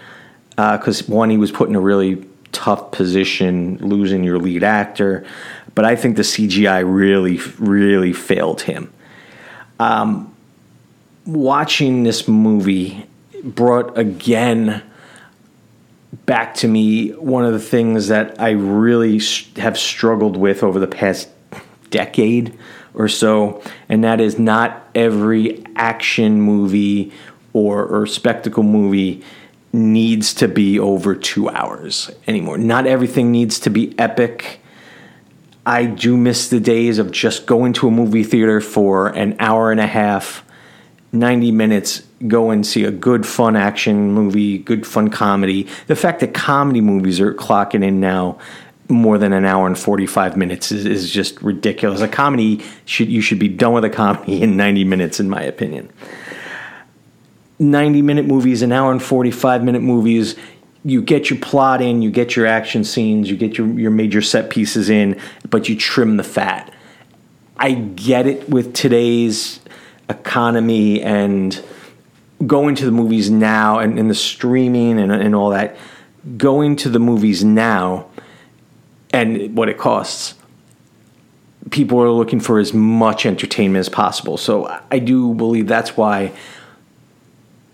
because 0.50 1.02
uh, 1.02 1.14
one, 1.14 1.30
he 1.30 1.38
was 1.38 1.52
put 1.52 1.70
in 1.70 1.76
a 1.76 1.80
really 1.80 2.26
tough 2.52 2.92
position, 2.92 3.78
losing 3.78 4.24
your 4.24 4.40
lead 4.40 4.64
actor, 4.64 5.26
but 5.74 5.86
I 5.86 5.96
think 5.96 6.16
the 6.16 6.24
CGI 6.24 6.84
really, 6.86 7.38
really 7.60 8.14
failed 8.14 8.62
him. 8.62 8.92
Um, 9.80 10.34
watching 11.26 12.04
this 12.04 12.28
movie 12.28 13.06
brought 13.44 13.98
again 13.98 14.82
back 16.26 16.56
to 16.56 16.68
me 16.68 17.10
one 17.12 17.46
of 17.46 17.54
the 17.54 17.60
things 17.60 18.08
that 18.08 18.40
I 18.40 18.52
really 18.52 19.22
have 19.58 19.78
struggled 19.78 20.38
with 20.38 20.64
over 20.64 20.80
the 20.80 20.88
past 20.88 21.30
decade 21.90 22.58
or 22.96 23.08
so, 23.08 23.62
and 23.90 24.04
that 24.04 24.20
is 24.20 24.40
not 24.40 24.90
every 24.96 25.64
action 25.76 26.42
movie 26.42 27.12
or, 27.54 27.86
or 27.86 28.06
spectacle 28.06 28.64
movie 28.64 29.24
needs 29.72 30.34
to 30.34 30.48
be 30.48 30.80
over 30.80 31.16
two 31.16 31.50
hours 31.50 32.10
anymore. 32.28 32.58
Not 32.58 32.88
everything 32.88 33.32
needs 33.32 33.60
to 33.62 33.70
be 33.70 33.98
epic. 34.00 34.60
I 35.66 35.86
do 35.86 36.16
miss 36.16 36.50
the 36.50 36.60
days 36.60 37.00
of 37.00 37.12
just 37.12 37.46
going 37.46 37.74
to 37.74 37.88
a 37.88 37.92
movie 37.92 38.24
theater 38.24 38.62
for 38.62 39.08
an 39.08 39.36
hour 39.40 39.72
and 39.72 39.80
a 39.80 39.88
half 39.88 40.46
90 41.12 41.52
minutes 41.52 42.04
go 42.28 42.50
and 42.50 42.66
see 42.66 42.84
a 42.84 42.92
good 42.92 43.26
fun 43.26 43.56
action 43.56 44.12
movie, 44.12 44.58
good 44.58 44.86
fun 44.86 45.10
comedy. 45.10 45.68
The 45.88 45.96
fact 45.96 46.20
that 46.20 46.34
comedy 46.34 46.82
movies 46.82 47.20
are 47.20 47.34
clocking 47.34 47.84
in 47.84 48.00
now 48.00 48.38
more 48.90 49.18
than 49.18 49.34
an 49.34 49.46
hour 49.46 49.68
and 49.68 49.78
45 49.78 50.38
minutes 50.38 50.72
is, 50.72 50.86
is 50.86 51.10
just 51.10 51.42
ridiculous. 51.42 52.02
A 52.02 52.08
comedy 52.08 52.64
should 52.86 53.10
you 53.10 53.22
should 53.22 53.40
be 53.40 53.48
done 53.48 53.74
with 53.74 53.84
a 53.84 53.90
comedy 53.90 54.42
in 54.42 54.58
90 54.58 54.84
minutes 54.84 55.20
in 55.20 55.30
my 55.30 55.42
opinion. 55.42 55.92
90 57.58 58.02
minute 58.02 58.26
movies, 58.26 58.62
an 58.62 58.72
hour 58.72 58.92
and 58.92 59.02
45 59.02 59.64
minute 59.64 59.82
movies, 59.82 60.36
you 60.84 61.02
get 61.02 61.30
your 61.30 61.40
plot 61.40 61.82
in, 61.82 62.02
you 62.02 62.12
get 62.12 62.36
your 62.36 62.46
action 62.46 62.84
scenes, 62.84 63.30
you 63.30 63.38
get 63.38 63.58
your, 63.58 63.68
your 63.80 63.92
major 63.92 64.22
set 64.22 64.50
pieces 64.50 64.90
in, 64.90 65.20
but 65.50 65.68
you 65.68 65.76
trim 65.76 66.18
the 66.18 66.24
fat. 66.24 66.72
I 67.58 67.72
get 67.72 68.28
it 68.28 68.50
with 68.50 68.74
today's 68.74 69.62
economy 70.10 71.02
and 71.02 71.64
going 72.46 72.76
to 72.76 72.86
the 72.86 72.92
movies 72.92 73.30
now 73.30 73.80
and, 73.80 73.98
and 73.98 74.10
the 74.10 74.16
streaming 74.16 75.00
and, 75.00 75.12
and 75.12 75.34
all 75.34 75.52
that, 75.52 75.78
going 76.38 76.76
to 76.76 76.90
the 76.90 77.00
movies 77.00 77.44
now 77.44 78.08
and 79.16 79.56
what 79.56 79.70
it 79.70 79.78
costs, 79.78 80.36
people 81.72 82.02
are 82.02 82.12
looking 82.12 82.42
for 82.42 82.60
as 82.60 82.74
much 82.74 83.26
entertainment 83.26 83.80
as 83.80 83.88
possible. 83.88 84.36
So 84.36 84.82
I 84.92 85.00
do 85.00 85.34
believe 85.34 85.68
that's 85.68 85.96
why 85.96 86.34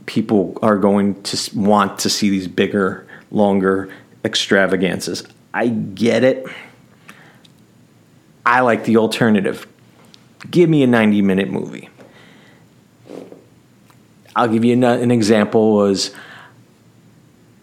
people 0.05 0.57
are 0.61 0.77
going 0.77 1.21
to 1.23 1.51
want 1.55 1.97
to 1.99 2.11
see 2.11 2.29
these 2.29 2.47
bigger, 2.47 3.07
longer 3.31 3.91
extravagances. 4.23 5.23
I 5.51 5.69
get 5.69 6.23
it. 6.23 6.45
I 8.45 8.61
like 8.61 8.85
the 8.85 8.97
alternative. 8.97 9.67
Give 10.49 10.69
me 10.69 10.83
a 10.83 10.87
90 10.87 11.23
minute 11.23 11.49
movie. 11.49 11.89
I'll 14.35 14.47
give 14.47 14.63
you 14.63 14.73
an, 14.73 15.11
example 15.11 15.73
was 15.73 16.11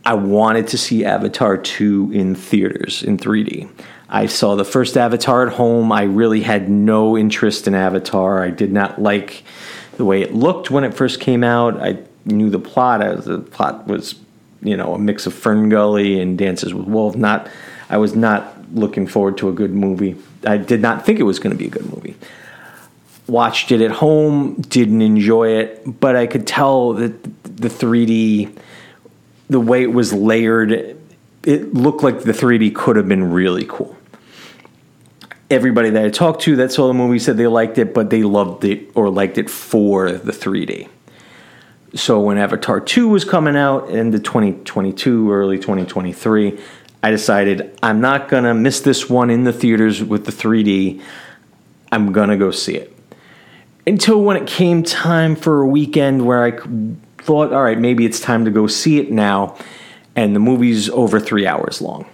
I 0.08 0.14
wanted 0.14 0.68
to 0.68 0.78
see 0.78 1.04
Avatar 1.04 1.58
2 1.58 2.12
in 2.14 2.34
theaters 2.34 3.02
in 3.02 3.18
3D. 3.18 3.68
I 4.08 4.24
saw 4.24 4.54
the 4.54 4.64
first 4.64 4.96
Avatar 4.96 5.46
at 5.46 5.52
home. 5.52 5.92
I 5.92 6.04
really 6.04 6.40
had 6.40 6.70
no 6.70 7.14
interest 7.14 7.68
in 7.68 7.74
Avatar. 7.74 8.42
I 8.42 8.48
did 8.48 8.72
not 8.72 9.02
like 9.02 9.42
the 9.98 10.06
way 10.06 10.22
it 10.22 10.32
looked 10.32 10.70
when 10.70 10.82
it 10.82 10.94
first 10.94 11.20
came 11.20 11.44
out. 11.44 11.78
I 11.78 11.98
knew 12.24 12.48
the 12.48 12.58
plot. 12.58 13.00
Was, 13.00 13.26
the 13.26 13.40
plot 13.40 13.86
was, 13.86 14.14
you 14.62 14.78
know, 14.78 14.94
a 14.94 14.98
mix 14.98 15.26
of 15.26 15.34
FernGully 15.34 16.22
and 16.22 16.38
Dances 16.38 16.72
with 16.72 16.86
Wolves. 16.86 17.16
Not, 17.16 17.46
I 17.90 17.98
was 17.98 18.16
not 18.16 18.54
looking 18.72 19.06
forward 19.06 19.36
to 19.36 19.50
a 19.50 19.52
good 19.52 19.74
movie. 19.74 20.16
I 20.46 20.56
did 20.56 20.80
not 20.80 21.04
think 21.04 21.20
it 21.20 21.24
was 21.24 21.38
going 21.38 21.54
to 21.54 21.58
be 21.58 21.66
a 21.66 21.70
good 21.70 21.84
movie 21.94 22.16
watched 23.26 23.70
it 23.72 23.82
at 23.82 23.90
home, 23.90 24.54
didn't 24.62 25.02
enjoy 25.02 25.50
it, 25.50 26.00
but 26.00 26.16
I 26.16 26.26
could 26.26 26.46
tell 26.46 26.94
that 26.94 27.22
the 27.44 27.68
3D, 27.68 28.56
the 29.48 29.60
way 29.60 29.82
it 29.82 29.92
was 29.92 30.12
layered, 30.12 30.96
it 31.42 31.74
looked 31.74 32.02
like 32.02 32.22
the 32.22 32.32
3D 32.32 32.74
could 32.74 32.96
have 32.96 33.08
been 33.08 33.32
really 33.32 33.64
cool. 33.68 33.96
Everybody 35.50 35.90
that 35.90 36.04
I 36.04 36.10
talked 36.10 36.42
to 36.42 36.56
that 36.56 36.72
saw 36.72 36.88
the 36.88 36.94
movie 36.94 37.18
said 37.18 37.36
they 37.38 37.46
liked 37.46 37.78
it, 37.78 37.94
but 37.94 38.10
they 38.10 38.22
loved 38.22 38.64
it 38.64 38.90
or 38.94 39.08
liked 39.08 39.38
it 39.38 39.48
for 39.48 40.12
the 40.12 40.32
3D. 40.32 40.88
So 41.94 42.20
when 42.20 42.36
Avatar 42.36 42.80
2 42.80 43.08
was 43.08 43.24
coming 43.24 43.56
out 43.56 43.88
in 43.88 44.10
the 44.10 44.18
2022, 44.18 45.32
early 45.32 45.56
2023, 45.56 46.60
I 47.02 47.10
decided 47.10 47.78
I'm 47.82 48.02
not 48.02 48.28
going 48.28 48.44
to 48.44 48.52
miss 48.52 48.80
this 48.80 49.08
one 49.08 49.30
in 49.30 49.44
the 49.44 49.52
theaters 49.52 50.04
with 50.04 50.26
the 50.26 50.32
3D. 50.32 51.00
I'm 51.90 52.12
going 52.12 52.28
to 52.28 52.36
go 52.36 52.50
see 52.50 52.76
it 52.76 52.94
until 53.88 54.22
when 54.22 54.36
it 54.36 54.46
came 54.46 54.82
time 54.82 55.34
for 55.34 55.62
a 55.62 55.66
weekend 55.66 56.26
where 56.26 56.44
I 56.44 56.50
thought, 57.18 57.52
all 57.52 57.62
right, 57.62 57.78
maybe 57.78 58.04
it's 58.04 58.20
time 58.20 58.44
to 58.44 58.50
go 58.50 58.66
see 58.66 58.98
it 58.98 59.10
now, 59.10 59.56
and 60.16 60.34
the 60.34 60.40
movie's 60.40 60.88
over 60.90 61.20
three 61.20 61.46
hours 61.46 61.80
long. 61.80 62.06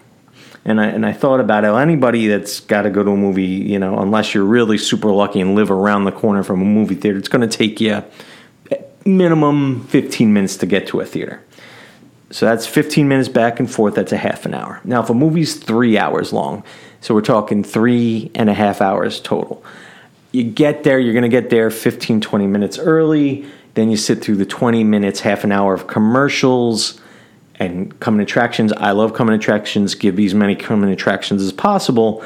And 0.66 0.80
I, 0.80 0.86
and 0.86 1.04
I 1.04 1.12
thought 1.12 1.40
about 1.40 1.64
it. 1.64 1.68
Anybody 1.68 2.26
that's 2.26 2.60
got 2.60 2.82
to 2.82 2.90
go 2.90 3.02
to 3.02 3.10
a 3.10 3.16
movie, 3.16 3.44
you 3.44 3.78
know, 3.78 3.98
unless 3.98 4.34
you're 4.34 4.44
really 4.44 4.78
super 4.78 5.10
lucky 5.10 5.40
and 5.40 5.54
live 5.54 5.70
around 5.70 6.04
the 6.04 6.12
corner 6.12 6.42
from 6.42 6.62
a 6.62 6.64
movie 6.64 6.94
theater, 6.94 7.18
it's 7.18 7.28
going 7.28 7.48
to 7.48 7.56
take 7.56 7.80
you 7.82 8.02
eh, 8.70 8.76
minimum 9.04 9.86
15 9.88 10.32
minutes 10.32 10.56
to 10.56 10.66
get 10.66 10.86
to 10.88 11.00
a 11.00 11.04
theater. 11.04 11.42
So 12.30 12.46
that's 12.46 12.66
15 12.66 13.06
minutes 13.06 13.28
back 13.28 13.60
and 13.60 13.70
forth. 13.70 13.94
That's 13.94 14.12
a 14.12 14.16
half 14.16 14.46
an 14.46 14.54
hour. 14.54 14.80
Now, 14.84 15.02
if 15.02 15.10
a 15.10 15.14
movie's 15.14 15.56
three 15.56 15.98
hours 15.98 16.32
long, 16.32 16.64
so 17.00 17.14
we're 17.14 17.20
talking 17.20 17.62
three 17.62 18.30
and 18.34 18.48
a 18.48 18.54
half 18.54 18.80
hours 18.80 19.20
total. 19.20 19.62
You 20.32 20.42
get 20.42 20.82
there, 20.82 20.98
you're 20.98 21.12
going 21.12 21.22
to 21.22 21.28
get 21.28 21.50
there 21.50 21.70
15, 21.70 22.22
20 22.22 22.46
minutes 22.46 22.78
early. 22.78 23.46
Then 23.74 23.90
you 23.90 23.96
sit 23.96 24.22
through 24.22 24.36
the 24.36 24.46
20 24.46 24.84
minutes, 24.84 25.20
half 25.20 25.44
an 25.44 25.52
hour 25.52 25.74
of 25.74 25.86
commercials 25.86 27.00
and 27.56 27.98
coming 28.00 28.20
attractions. 28.20 28.72
I 28.72 28.92
love 28.92 29.14
coming 29.14 29.34
attractions, 29.34 29.94
give 29.94 30.18
as 30.18 30.34
many 30.34 30.54
coming 30.54 30.90
attractions 30.90 31.42
as 31.42 31.52
possible. 31.52 32.24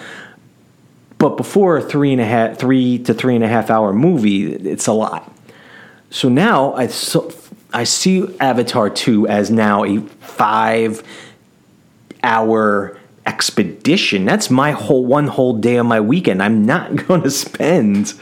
But 1.19 1.37
before 1.37 1.79
a 1.79 1.83
three 1.83 2.13
and 2.13 2.21
a 2.21 2.25
half, 2.25 2.59
three 2.59 2.99
to 3.01 3.15
three 3.15 3.35
and 3.35 3.45
a 3.45 3.49
half 3.49 3.71
hour 3.71 3.93
movie, 3.93 4.53
it's 4.53 4.87
a 4.87 4.93
lot. 4.93 5.33
So 6.11 6.29
now 6.29 6.73
I 6.75 6.87
so 6.87 7.33
I 7.73 7.85
see 7.85 8.27
Avatar 8.41 8.89
2 8.89 9.27
as 9.29 9.51
now 9.51 9.85
a 9.85 10.01
five 10.01 11.03
hour 12.23 12.99
expedition. 13.27 14.25
That's 14.25 14.49
my 14.49 14.71
whole 14.73 15.05
one 15.05 15.27
whole 15.27 15.55
day 15.55 15.77
of 15.77 15.87
my 15.87 16.01
weekend. 16.01 16.43
I'm 16.43 16.65
not 16.65 16.97
going 17.07 17.23
to 17.23 17.31
spend 17.31 18.15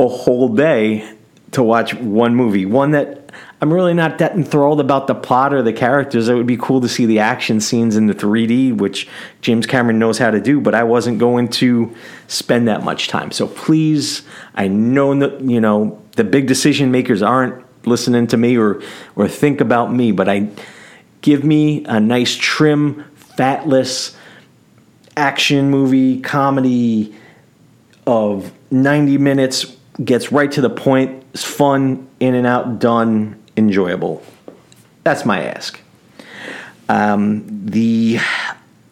a 0.00 0.08
whole 0.08 0.48
day 0.48 1.15
to 1.56 1.62
watch 1.62 1.94
one 1.94 2.34
movie. 2.34 2.66
One 2.66 2.90
that 2.90 3.32
I'm 3.62 3.72
really 3.72 3.94
not 3.94 4.18
that 4.18 4.32
enthralled 4.32 4.78
about 4.78 5.06
the 5.06 5.14
plot 5.14 5.54
or 5.54 5.62
the 5.62 5.72
characters. 5.72 6.28
It 6.28 6.34
would 6.34 6.46
be 6.46 6.58
cool 6.58 6.82
to 6.82 6.88
see 6.88 7.06
the 7.06 7.18
action 7.18 7.60
scenes 7.60 7.96
in 7.96 8.06
the 8.06 8.14
3D, 8.14 8.76
which 8.76 9.08
James 9.40 9.64
Cameron 9.64 9.98
knows 9.98 10.18
how 10.18 10.30
to 10.30 10.38
do, 10.38 10.60
but 10.60 10.74
I 10.74 10.84
wasn't 10.84 11.18
going 11.18 11.48
to 11.48 11.96
spend 12.28 12.68
that 12.68 12.84
much 12.84 13.08
time. 13.08 13.30
So 13.30 13.48
please, 13.48 14.22
I 14.54 14.68
know 14.68 15.18
that, 15.18 15.40
you 15.40 15.60
know, 15.60 16.02
the 16.12 16.24
big 16.24 16.46
decision 16.46 16.90
makers 16.90 17.22
aren't 17.22 17.64
listening 17.86 18.26
to 18.26 18.36
me 18.36 18.58
or 18.58 18.82
or 19.14 19.26
think 19.26 19.62
about 19.62 19.90
me, 19.90 20.12
but 20.12 20.28
I 20.28 20.50
give 21.22 21.42
me 21.42 21.86
a 21.86 21.98
nice 21.98 22.36
trim, 22.36 23.04
fatless 23.14 24.14
action 25.16 25.70
movie 25.70 26.20
comedy 26.20 27.14
of 28.06 28.52
90 28.70 29.16
minutes 29.16 29.75
gets 30.04 30.30
right 30.30 30.50
to 30.52 30.60
the 30.60 30.70
point, 30.70 31.24
it's 31.32 31.44
fun, 31.44 32.08
in 32.20 32.34
and 32.34 32.46
out, 32.46 32.78
done, 32.78 33.42
enjoyable. 33.56 34.22
That's 35.04 35.24
my 35.24 35.42
ask. 35.44 35.80
Um, 36.88 37.44
the 37.66 38.18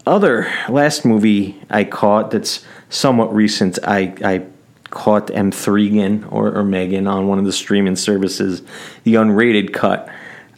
other 0.06 0.52
last 0.68 1.04
movie 1.04 1.61
I 1.70 1.84
caught 1.84 2.30
that's 2.30 2.64
somewhat 2.88 3.34
recent, 3.34 3.78
I, 3.84 4.14
I 4.25 4.46
caught 4.90 5.28
M3gan 5.28 6.32
or, 6.32 6.56
or 6.56 6.64
Megan 6.64 7.06
on 7.06 7.26
one 7.26 7.38
of 7.38 7.44
the 7.44 7.52
streaming 7.52 7.96
services, 7.96 8.62
the 9.04 9.14
unrated 9.14 9.73
cut. 9.73 10.08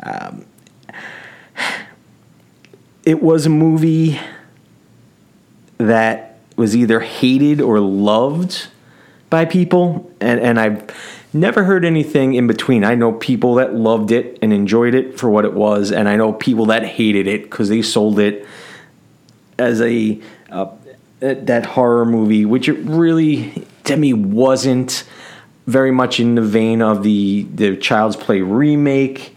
Um, 0.03 0.45
it 3.05 3.23
was 3.23 3.47
a 3.47 3.51
movie 3.51 4.21
that 5.79 6.39
was 6.57 6.75
either 6.75 7.01
hated 7.01 7.61
or 7.61 7.81
loved 7.81 8.69
by 9.31 9.45
people, 9.45 10.11
and, 10.21 10.41
and 10.41 10.61
I've 10.61 10.91
never 11.33 11.65
heard 11.65 11.85
anything 11.85 12.35
in 12.35 12.47
between. 12.47 12.85
I 12.85 12.95
know 12.95 13.13
people 13.13 13.57
that 13.57 13.75
loved 13.75 14.11
it 14.11 14.39
and 14.43 14.53
enjoyed 14.53 14.95
it 14.95 15.19
for 15.19 15.29
what 15.29 15.45
it 15.45 15.53
was, 15.53 15.93
and 15.93 16.09
I 16.09 16.17
know 16.17 16.33
people 16.33 16.67
that 16.67 16.85
hated 16.85 17.27
it 17.27 17.43
because 17.43 17.69
they 17.69 17.83
sold 17.83 18.19
it 18.19 18.47
as 19.59 19.81
a 19.81 20.21
uh, 20.51 20.71
that 21.21 21.67
horror 21.67 22.05
movie, 22.05 22.45
which 22.45 22.69
it 22.69 22.79
really 22.85 23.67
to 23.85 23.97
me 23.97 24.13
wasn't 24.13 25.05
very 25.67 25.91
much 25.91 26.21
in 26.21 26.35
the 26.35 26.43
vein 26.43 26.83
of 26.83 27.03
the 27.03 27.47
the 27.55 27.77
Child's 27.77 28.17
Play 28.17 28.43
remake. 28.43 29.37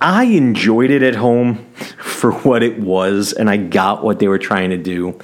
I 0.00 0.24
enjoyed 0.24 0.90
it 0.90 1.02
at 1.02 1.14
home 1.14 1.64
for 1.98 2.32
what 2.32 2.62
it 2.62 2.80
was, 2.80 3.32
and 3.32 3.48
I 3.48 3.56
got 3.56 4.02
what 4.02 4.18
they 4.18 4.28
were 4.28 4.38
trying 4.38 4.70
to 4.70 4.78
do. 4.78 5.18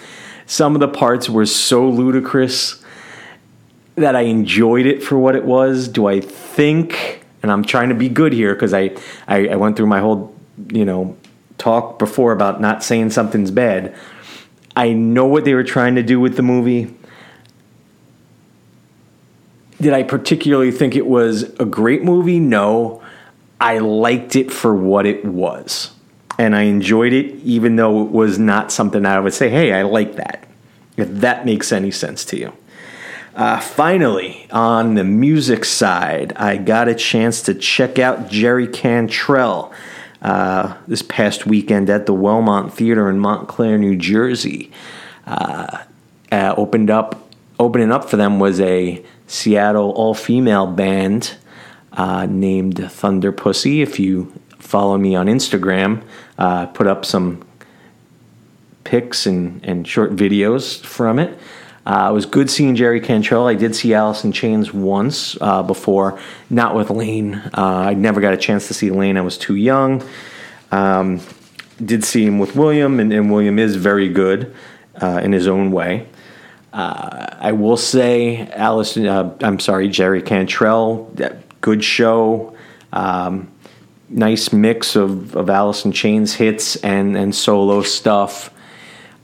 Some 0.46 0.74
of 0.74 0.80
the 0.80 0.88
parts 0.88 1.28
were 1.28 1.46
so 1.46 1.88
ludicrous 1.88 2.79
that 4.00 4.16
I 4.16 4.22
enjoyed 4.22 4.86
it 4.86 5.02
for 5.02 5.18
what 5.18 5.36
it 5.36 5.44
was. 5.44 5.88
Do 5.88 6.06
I 6.06 6.20
think, 6.20 7.24
and 7.42 7.50
I'm 7.50 7.64
trying 7.64 7.88
to 7.90 7.94
be 7.94 8.08
good 8.08 8.32
here 8.32 8.54
because 8.54 8.74
I, 8.74 8.96
I, 9.26 9.48
I 9.48 9.56
went 9.56 9.76
through 9.76 9.86
my 9.86 10.00
whole, 10.00 10.34
you 10.68 10.84
know, 10.84 11.16
talk 11.58 11.98
before 11.98 12.32
about 12.32 12.60
not 12.60 12.82
saying 12.82 13.10
something's 13.10 13.50
bad. 13.50 13.94
I 14.76 14.92
know 14.92 15.26
what 15.26 15.44
they 15.44 15.54
were 15.54 15.64
trying 15.64 15.94
to 15.94 16.02
do 16.02 16.18
with 16.20 16.36
the 16.36 16.42
movie 16.42 16.94
did 19.80 19.94
I 19.94 20.02
particularly 20.02 20.70
think 20.70 20.94
it 20.94 21.06
was 21.06 21.42
a 21.58 21.64
great 21.64 22.02
movie? 22.02 22.38
No. 22.38 23.02
I 23.60 23.78
liked 23.78 24.36
it 24.36 24.52
for 24.52 24.74
what 24.74 25.06
it 25.06 25.24
was. 25.24 25.92
And 26.38 26.54
I 26.54 26.62
enjoyed 26.62 27.12
it, 27.12 27.34
even 27.36 27.76
though 27.76 28.02
it 28.02 28.10
was 28.10 28.38
not 28.38 28.72
something 28.72 29.04
I 29.04 29.20
would 29.20 29.34
say, 29.34 29.48
hey, 29.48 29.72
I 29.72 29.82
like 29.82 30.16
that. 30.16 30.46
If 30.96 31.08
that 31.08 31.44
makes 31.44 31.72
any 31.72 31.90
sense 31.90 32.24
to 32.26 32.38
you. 32.38 32.52
Uh, 33.34 33.60
finally, 33.60 34.48
on 34.50 34.94
the 34.94 35.04
music 35.04 35.64
side, 35.64 36.32
I 36.34 36.56
got 36.56 36.88
a 36.88 36.94
chance 36.94 37.42
to 37.42 37.54
check 37.54 37.98
out 37.98 38.28
Jerry 38.28 38.66
Cantrell 38.66 39.72
uh, 40.20 40.76
this 40.88 41.02
past 41.02 41.46
weekend 41.46 41.88
at 41.88 42.06
the 42.06 42.12
Wellmont 42.12 42.72
Theater 42.72 43.08
in 43.08 43.18
Montclair, 43.20 43.78
New 43.78 43.96
Jersey. 43.96 44.70
Uh, 45.26 45.84
uh 46.32 46.54
opened 46.56 46.90
up, 46.90 47.30
opening 47.58 47.92
up 47.92 48.10
for 48.10 48.16
them 48.16 48.40
was 48.40 48.60
a 48.60 49.04
Seattle 49.26 49.90
all 49.92 50.12
female 50.12 50.66
band 50.66 51.36
uh, 51.92 52.26
named 52.26 52.76
Thunderpussy. 52.76 53.80
If 53.80 54.00
you 54.00 54.32
follow 54.58 54.98
me 54.98 55.14
on 55.14 55.26
Instagram, 55.26 56.02
uh, 56.36 56.66
put 56.66 56.88
up 56.88 57.04
some 57.04 57.46
pics 58.82 59.24
and, 59.24 59.64
and 59.64 59.86
short 59.86 60.16
videos 60.16 60.84
from 60.84 61.20
it. 61.20 61.38
Uh, 61.86 62.08
it 62.10 62.12
was 62.12 62.26
good 62.26 62.50
seeing 62.50 62.76
Jerry 62.76 63.00
Cantrell. 63.00 63.46
I 63.46 63.54
did 63.54 63.74
see 63.74 63.94
Alice 63.94 64.22
in 64.24 64.32
Chains 64.32 64.72
once 64.72 65.36
uh, 65.40 65.62
before, 65.62 66.20
not 66.50 66.74
with 66.74 66.90
Lane. 66.90 67.34
Uh, 67.34 67.50
I 67.88 67.94
never 67.94 68.20
got 68.20 68.34
a 68.34 68.36
chance 68.36 68.68
to 68.68 68.74
see 68.74 68.90
Lane. 68.90 69.16
I 69.16 69.22
was 69.22 69.38
too 69.38 69.54
young. 69.54 70.02
Um, 70.70 71.20
did 71.82 72.04
see 72.04 72.26
him 72.26 72.38
with 72.38 72.54
William, 72.54 73.00
and, 73.00 73.12
and 73.12 73.32
William 73.32 73.58
is 73.58 73.76
very 73.76 74.08
good 74.08 74.54
uh, 75.00 75.20
in 75.22 75.32
his 75.32 75.46
own 75.46 75.72
way. 75.72 76.06
Uh, 76.72 77.26
I 77.38 77.52
will 77.52 77.76
say, 77.76 78.46
Alice, 78.50 78.96
uh, 78.96 79.34
I'm 79.40 79.58
sorry, 79.58 79.88
Jerry 79.88 80.22
Cantrell, 80.22 81.12
good 81.60 81.82
show. 81.82 82.54
Um, 82.92 83.50
nice 84.08 84.52
mix 84.52 84.96
of, 84.96 85.34
of 85.34 85.48
Alice 85.48 85.84
in 85.84 85.92
Chains 85.92 86.34
hits 86.34 86.76
and, 86.76 87.16
and 87.16 87.34
solo 87.34 87.82
stuff. 87.82 88.52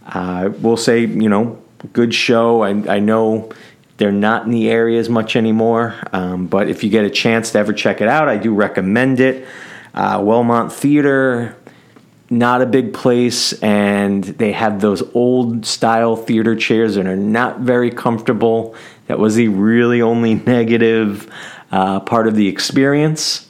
Uh, 0.06 0.50
we'll 0.60 0.76
say, 0.76 1.00
you 1.00 1.28
know, 1.28 1.62
good 1.92 2.14
show. 2.14 2.62
I, 2.62 2.96
I 2.96 2.98
know 2.98 3.52
they're 3.96 4.12
not 4.12 4.44
in 4.44 4.50
the 4.50 4.68
area 4.70 5.00
as 5.00 5.08
much 5.08 5.36
anymore, 5.36 5.94
um, 6.12 6.46
but 6.46 6.68
if 6.68 6.84
you 6.84 6.90
get 6.90 7.04
a 7.04 7.10
chance 7.10 7.52
to 7.52 7.58
ever 7.58 7.72
check 7.72 8.00
it 8.00 8.08
out, 8.08 8.28
I 8.28 8.36
do 8.36 8.54
recommend 8.54 9.20
it. 9.20 9.46
Uh, 9.94 10.18
Wellmont 10.18 10.72
Theater, 10.72 11.56
not 12.28 12.60
a 12.60 12.66
big 12.66 12.92
place 12.92 13.52
and 13.62 14.24
they 14.24 14.52
have 14.52 14.80
those 14.80 15.02
old 15.14 15.64
style 15.64 16.16
theater 16.16 16.56
chairs 16.56 16.96
and 16.96 17.08
are 17.08 17.16
not 17.16 17.60
very 17.60 17.90
comfortable. 17.90 18.74
That 19.06 19.18
was 19.18 19.36
the 19.36 19.48
really 19.48 20.02
only 20.02 20.34
negative 20.46 21.32
uh, 21.70 22.00
part 22.00 22.26
of 22.26 22.34
the 22.34 22.48
experience. 22.48 23.48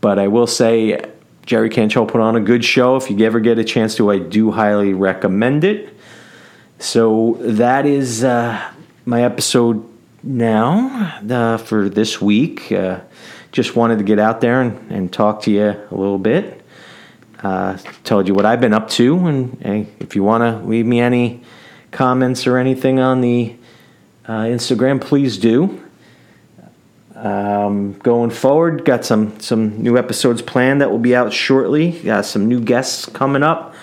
But 0.00 0.18
I 0.18 0.28
will 0.28 0.46
say, 0.46 1.00
Jerry 1.44 1.70
Cantrell 1.70 2.06
put 2.06 2.20
on 2.20 2.36
a 2.36 2.40
good 2.40 2.64
show. 2.64 2.96
If 2.96 3.10
you 3.10 3.18
ever 3.24 3.40
get 3.40 3.58
a 3.58 3.64
chance 3.64 3.96
to, 3.96 4.10
I 4.10 4.18
do 4.18 4.50
highly 4.50 4.94
recommend 4.94 5.64
it. 5.64 5.97
So 6.78 7.36
that 7.40 7.86
is 7.86 8.24
uh, 8.24 8.72
my 9.04 9.22
episode 9.24 9.84
now 10.22 11.20
uh, 11.28 11.58
for 11.58 11.88
this 11.88 12.20
week. 12.20 12.70
Uh, 12.70 13.00
just 13.52 13.76
wanted 13.76 13.98
to 13.98 14.04
get 14.04 14.18
out 14.18 14.40
there 14.40 14.60
and, 14.60 14.90
and 14.90 15.12
talk 15.12 15.42
to 15.42 15.50
you 15.50 15.68
a 15.68 15.94
little 15.94 16.18
bit 16.18 16.58
uh, 17.42 17.76
told 18.04 18.26
you 18.26 18.34
what 18.34 18.44
I've 18.44 18.60
been 18.60 18.72
up 18.72 18.88
to, 18.90 19.26
and 19.26 19.58
hey, 19.62 19.86
if 20.00 20.16
you 20.16 20.22
want 20.22 20.42
to 20.42 20.66
leave 20.66 20.86
me 20.86 21.00
any 21.00 21.42
comments 21.90 22.46
or 22.46 22.58
anything 22.58 22.98
on 22.98 23.20
the 23.20 23.54
uh, 24.26 24.42
Instagram, 24.42 25.00
please 25.00 25.38
do. 25.38 25.82
Um, 27.14 27.94
going 27.94 28.30
forward, 28.30 28.84
got 28.84 29.04
some 29.04 29.40
some 29.40 29.82
new 29.82 29.96
episodes 29.98 30.42
planned 30.42 30.80
that 30.80 30.90
will 30.90 30.98
be 30.98 31.16
out 31.16 31.32
shortly. 31.32 31.92
Got 32.00 32.26
some 32.26 32.46
new 32.46 32.60
guests 32.60 33.06
coming 33.06 33.42
up. 33.42 33.74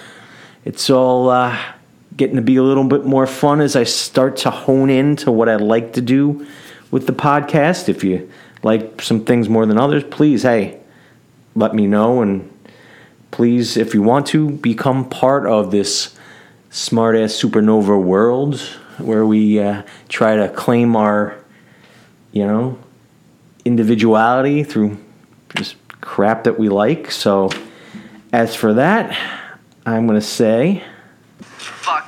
It's 0.64 0.90
all 0.90 1.30
uh, 1.30 1.58
getting 2.18 2.36
to 2.36 2.42
be 2.42 2.56
a 2.56 2.64
little 2.64 2.84
bit 2.84 3.06
more 3.06 3.28
fun 3.28 3.62
as 3.62 3.76
I 3.76 3.84
start 3.84 4.38
to 4.38 4.50
hone 4.50 4.90
in 4.90 5.16
to 5.18 5.32
what 5.32 5.50
I 5.50 5.56
like 5.56 5.94
to 5.94 6.02
do 6.02 6.48
with 6.92 7.08
the 7.08 7.14
podcast. 7.14 7.90
If 7.90 8.04
you 8.04 8.30
like 8.64 9.02
some 9.02 9.26
things 9.26 9.50
more 9.50 9.66
than 9.66 9.78
others, 9.78 10.04
please, 10.04 10.44
hey, 10.44 10.80
let 11.56 11.74
me 11.74 11.88
know 11.88 12.22
and 12.22 12.52
please, 13.32 13.78
if 13.78 13.94
you 13.94 14.02
want 14.02 14.28
to, 14.28 14.50
become 14.50 15.10
part 15.10 15.46
of 15.46 15.72
this 15.72 16.16
smartass 16.72 17.42
supernova 17.42 18.02
world 18.02 18.60
where 18.98 19.26
we 19.26 19.60
uh, 19.60 19.84
try 20.08 20.36
to 20.36 20.50
claim 20.50 20.96
our, 20.96 21.38
you 22.32 22.46
know, 22.46 22.78
individuality 23.66 24.64
through 24.64 24.98
just 25.56 25.76
crap 26.02 26.44
that 26.46 26.58
we 26.58 26.70
like. 26.70 27.12
So 27.12 27.50
As 28.32 28.54
for 28.54 28.74
that, 28.74 29.18
I'm 29.86 30.08
going 30.08 30.20
to 30.20 30.26
say 30.26 30.84
Fuck 31.40 32.05